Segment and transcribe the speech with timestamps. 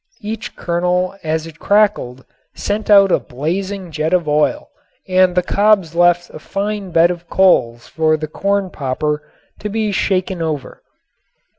[0.21, 4.67] Each kernel as it crackled sent out a blazing jet of oil
[5.07, 9.21] and the cobs left a fine bed of coals for the corn popper
[9.59, 10.81] to be shaken over.